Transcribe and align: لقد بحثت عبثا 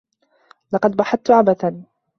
لقد 0.73 0.95
بحثت 0.95 1.31
عبثا 1.31 1.83